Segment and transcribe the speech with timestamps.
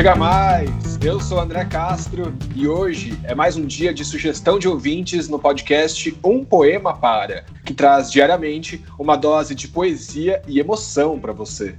[0.00, 0.98] Chega mais!
[1.04, 5.38] Eu sou André Castro e hoje é mais um dia de sugestão de ouvintes no
[5.38, 11.76] podcast Um Poema Para, que traz diariamente uma dose de poesia e emoção para você.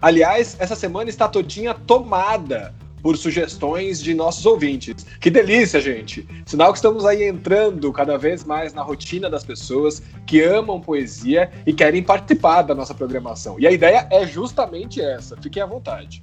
[0.00, 2.72] Aliás, essa semana está todinha tomada
[3.02, 5.04] por sugestões de nossos ouvintes.
[5.20, 6.24] Que delícia, gente!
[6.46, 11.50] Sinal que estamos aí entrando cada vez mais na rotina das pessoas que amam poesia
[11.66, 13.58] e querem participar da nossa programação.
[13.58, 15.36] E a ideia é justamente essa.
[15.42, 16.22] Fiquem à vontade.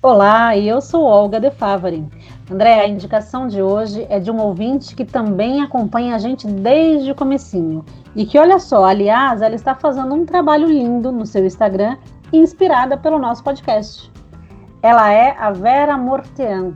[0.00, 2.06] Olá, eu sou Olga De Favari.
[2.48, 7.10] André, a indicação de hoje é de um ouvinte que também acompanha a gente desde
[7.10, 7.84] o comecinho.
[8.14, 11.96] E que, olha só, aliás, ela está fazendo um trabalho lindo no seu Instagram,
[12.32, 14.08] inspirada pelo nosso podcast.
[14.82, 16.74] Ela é a Vera Mortean,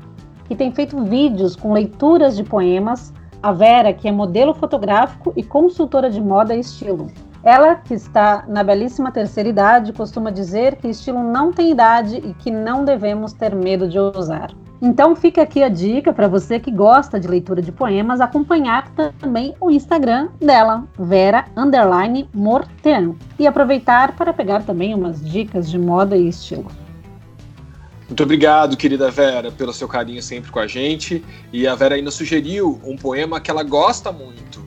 [0.49, 3.15] que tem feito vídeos com leituras de poemas.
[3.41, 7.07] A Vera, que é modelo fotográfico e consultora de moda e estilo.
[7.45, 12.33] Ela, que está na belíssima terceira idade, costuma dizer que estilo não tem idade e
[12.35, 14.53] que não devemos ter medo de usar.
[14.81, 19.55] Então fica aqui a dica para você que gosta de leitura de poemas acompanhar também
[19.61, 26.17] o Instagram dela, Vera Underline Morten, e aproveitar para pegar também umas dicas de moda
[26.17, 26.67] e estilo.
[28.09, 31.25] Muito obrigado, querida Vera, pelo seu carinho sempre com a gente.
[31.53, 34.65] E a Vera ainda sugeriu um poema que ela gosta muito,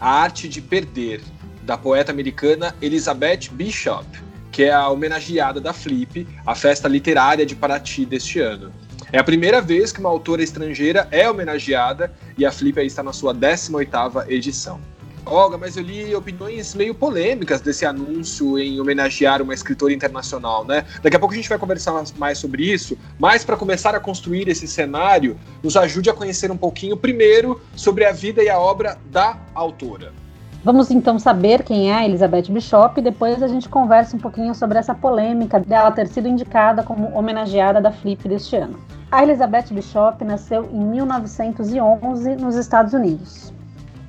[0.00, 1.20] A Arte de Perder,
[1.68, 4.06] da poeta americana Elizabeth Bishop,
[4.50, 8.72] que é a homenageada da Flip, a festa literária de Paraty deste ano.
[9.12, 13.02] É a primeira vez que uma autora estrangeira é homenageada e a Flip aí está
[13.02, 14.80] na sua 18ª edição.
[15.26, 20.86] Olga, mas eu li opiniões meio polêmicas desse anúncio em homenagear uma escritora internacional, né?
[21.02, 24.48] Daqui a pouco a gente vai conversar mais sobre isso, mas para começar a construir
[24.48, 28.98] esse cenário, nos ajude a conhecer um pouquinho primeiro sobre a vida e a obra
[29.10, 30.14] da autora.
[30.68, 34.54] Vamos então saber quem é a Elizabeth Bishop e depois a gente conversa um pouquinho
[34.54, 38.78] sobre essa polêmica dela ter sido indicada como homenageada da Flip deste ano.
[39.10, 43.50] A Elizabeth Bishop nasceu em 1911 nos Estados Unidos.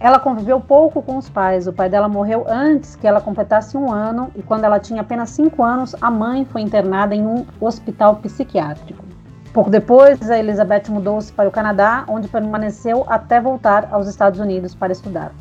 [0.01, 1.65] Ela conviveu pouco com os pais.
[1.65, 5.29] O pai dela morreu antes que ela completasse um ano e quando ela tinha apenas
[5.29, 9.05] cinco anos, a mãe foi internada em um hospital psiquiátrico.
[9.53, 14.75] Pouco depois, a Elizabeth mudou-se para o Canadá, onde permaneceu até voltar aos Estados Unidos
[14.75, 15.31] para estudar.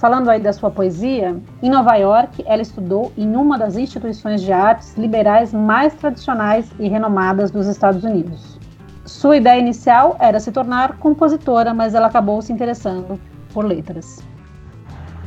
[0.00, 4.50] Falando aí da sua poesia, em Nova York, ela estudou em uma das instituições de
[4.50, 8.58] artes liberais mais tradicionais e renomadas dos Estados Unidos.
[9.04, 13.20] Sua ideia inicial era se tornar compositora, mas ela acabou se interessando
[13.52, 14.22] por letras.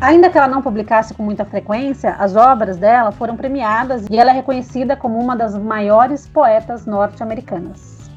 [0.01, 4.31] Ainda que ela não publicasse com muita frequência, as obras dela foram premiadas e ela
[4.31, 8.09] é reconhecida como uma das maiores poetas norte-americanas.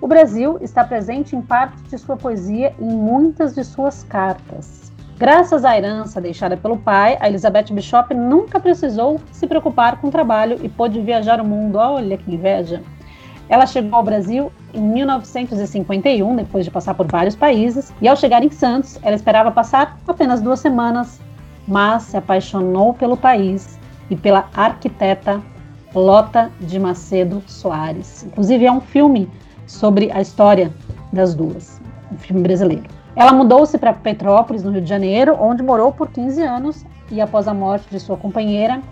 [0.00, 4.83] O Brasil está presente em parte de sua poesia em muitas de suas cartas.
[5.16, 10.10] Graças à herança deixada pelo pai, a Elizabeth Bishop nunca precisou se preocupar com o
[10.10, 11.76] trabalho e pôde viajar o mundo.
[11.78, 12.82] Olha que inveja!
[13.48, 18.42] Ela chegou ao Brasil em 1951, depois de passar por vários países, e ao chegar
[18.42, 21.20] em Santos, ela esperava passar apenas duas semanas,
[21.68, 23.78] mas se apaixonou pelo país
[24.10, 25.40] e pela arquiteta
[25.94, 28.24] Lota de Macedo Soares.
[28.24, 29.30] Inclusive, é um filme
[29.66, 30.72] sobre a história
[31.12, 31.80] das duas,
[32.10, 32.93] um filme brasileiro.
[33.16, 37.46] Ela mudou-se para Petrópolis, no Rio de Janeiro, onde morou por 15 anos e após
[37.46, 38.82] a morte de sua companheira,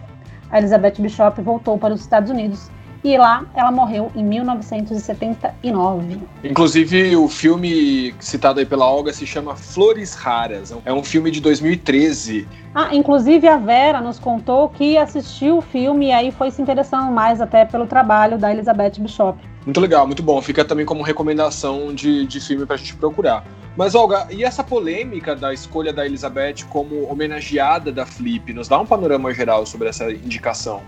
[0.50, 2.70] a Elizabeth Bishop voltou para os Estados Unidos
[3.04, 6.20] e lá ela morreu em 1979.
[6.44, 10.72] Inclusive, o filme citado aí pela Olga se chama Flores Raras.
[10.84, 12.46] É um filme de 2013.
[12.74, 17.10] Ah, inclusive a Vera nos contou que assistiu o filme e aí foi se interessando
[17.10, 19.36] mais até pelo trabalho da Elizabeth Bishop.
[19.64, 20.40] Muito legal, muito bom.
[20.42, 23.44] Fica também como recomendação de, de filme pra gente procurar.
[23.76, 28.52] Mas, Olga, e essa polêmica da escolha da Elizabeth como homenageada da Flip?
[28.52, 30.82] Nos dá um panorama geral sobre essa indicação.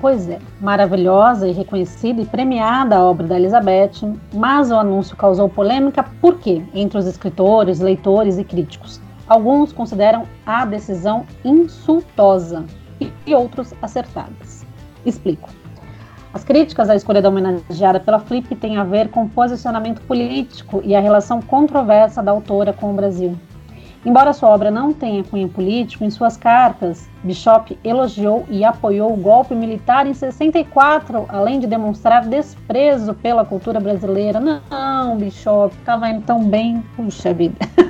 [0.00, 5.48] Pois é, maravilhosa e reconhecida e premiada a obra da Elizabeth, mas o anúncio causou
[5.48, 6.62] polêmica por quê?
[6.74, 9.00] Entre os escritores, leitores e críticos.
[9.28, 12.64] Alguns consideram a decisão insultosa
[13.26, 14.64] e outros acertadas.
[15.04, 15.59] Explico.
[16.32, 20.80] As críticas à escolha da homenageada pela Flip têm a ver com o posicionamento político
[20.84, 23.36] e a relação controversa da autora com o Brasil.
[24.06, 29.16] Embora sua obra não tenha cunho político, em suas cartas, Bishop elogiou e apoiou o
[29.16, 34.40] golpe militar em 64, além de demonstrar desprezo pela cultura brasileira.
[34.40, 37.56] Não, Bishop, estava indo tão bem, puxa vida.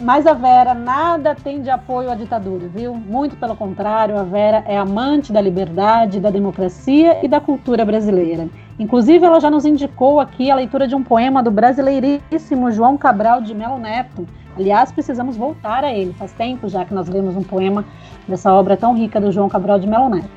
[0.00, 2.94] Mas a Vera nada tem de apoio à ditadura, viu?
[2.94, 8.48] Muito pelo contrário, a Vera é amante da liberdade, da democracia e da cultura brasileira.
[8.78, 13.40] Inclusive, ela já nos indicou aqui a leitura de um poema do brasileiríssimo João Cabral
[13.40, 14.24] de Melo Neto.
[14.56, 16.12] Aliás, precisamos voltar a ele.
[16.12, 17.84] Faz tempo já que nós lemos um poema
[18.28, 20.30] dessa obra tão rica do João Cabral de Melo Neto.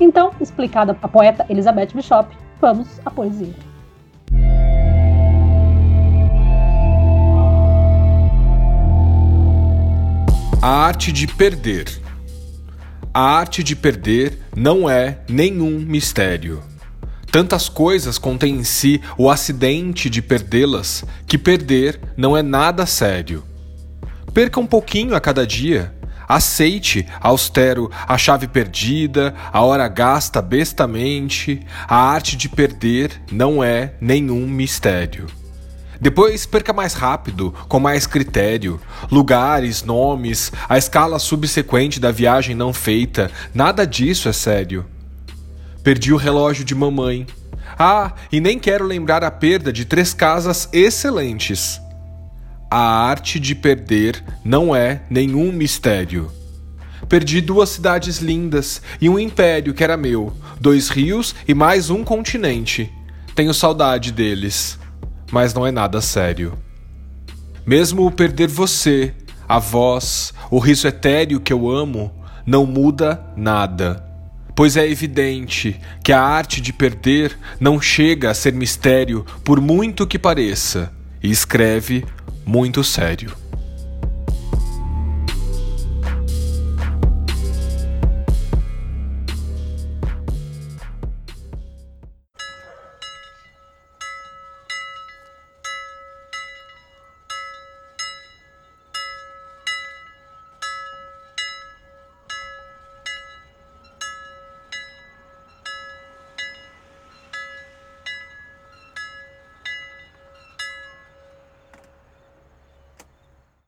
[0.00, 3.73] Então, explicada a poeta Elizabeth Bishop, vamos à poesia.
[10.66, 11.84] A arte de perder.
[13.12, 16.62] A arte de perder não é nenhum mistério.
[17.30, 23.44] Tantas coisas contêm em si o acidente de perdê-las que perder não é nada sério.
[24.32, 25.94] Perca um pouquinho a cada dia.
[26.26, 31.60] Aceite, austero, a chave perdida, a hora gasta bestamente.
[31.86, 35.26] A arte de perder não é nenhum mistério.
[36.00, 38.80] Depois perca mais rápido, com mais critério.
[39.10, 44.84] Lugares, nomes, a escala subsequente da viagem não feita, nada disso é sério.
[45.82, 47.26] Perdi o relógio de mamãe.
[47.78, 51.80] Ah, e nem quero lembrar a perda de três casas excelentes.
[52.70, 56.30] A arte de perder não é nenhum mistério.
[57.08, 62.02] Perdi duas cidades lindas e um império que era meu, dois rios e mais um
[62.02, 62.90] continente.
[63.34, 64.78] Tenho saudade deles
[65.34, 66.56] mas não é nada sério.
[67.66, 69.12] Mesmo o perder você,
[69.48, 72.14] a voz, o riso etéreo que eu amo,
[72.46, 74.00] não muda nada.
[74.54, 80.06] Pois é evidente que a arte de perder não chega a ser mistério por muito
[80.06, 82.04] que pareça, e escreve
[82.46, 83.32] muito sério.